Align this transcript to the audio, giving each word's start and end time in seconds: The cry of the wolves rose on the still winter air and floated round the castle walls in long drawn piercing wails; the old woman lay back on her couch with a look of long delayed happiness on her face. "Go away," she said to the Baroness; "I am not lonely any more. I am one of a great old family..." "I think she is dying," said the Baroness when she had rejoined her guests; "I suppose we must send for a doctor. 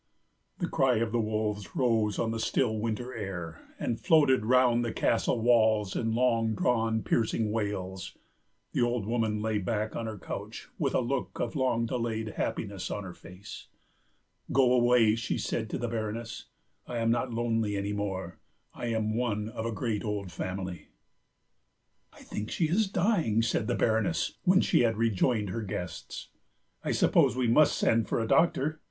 The 0.57 0.67
cry 0.67 0.95
of 0.95 1.11
the 1.11 1.19
wolves 1.21 1.75
rose 1.75 2.17
on 2.17 2.31
the 2.31 2.39
still 2.39 2.79
winter 2.79 3.13
air 3.13 3.61
and 3.77 3.99
floated 4.01 4.45
round 4.47 4.83
the 4.83 4.91
castle 4.91 5.39
walls 5.39 5.95
in 5.95 6.15
long 6.15 6.55
drawn 6.55 7.03
piercing 7.03 7.51
wails; 7.51 8.17
the 8.71 8.81
old 8.81 9.05
woman 9.05 9.43
lay 9.43 9.59
back 9.59 9.95
on 9.95 10.07
her 10.07 10.17
couch 10.17 10.69
with 10.79 10.95
a 10.95 11.01
look 11.01 11.39
of 11.39 11.55
long 11.55 11.85
delayed 11.85 12.29
happiness 12.29 12.89
on 12.89 13.03
her 13.03 13.13
face. 13.13 13.67
"Go 14.51 14.73
away," 14.73 15.13
she 15.13 15.37
said 15.37 15.69
to 15.69 15.77
the 15.77 15.87
Baroness; 15.87 16.45
"I 16.87 16.97
am 16.97 17.11
not 17.11 17.31
lonely 17.31 17.75
any 17.77 17.93
more. 17.93 18.39
I 18.73 18.87
am 18.87 19.13
one 19.15 19.49
of 19.49 19.67
a 19.67 19.71
great 19.71 20.03
old 20.03 20.31
family..." 20.31 20.87
"I 22.17 22.21
think 22.23 22.49
she 22.49 22.67
is 22.67 22.87
dying," 22.89 23.43
said 23.43 23.67
the 23.67 23.75
Baroness 23.75 24.39
when 24.45 24.61
she 24.61 24.79
had 24.79 24.97
rejoined 24.97 25.51
her 25.51 25.61
guests; 25.61 26.29
"I 26.83 26.91
suppose 26.91 27.35
we 27.35 27.47
must 27.47 27.77
send 27.77 28.07
for 28.09 28.19
a 28.19 28.27
doctor. 28.27 28.79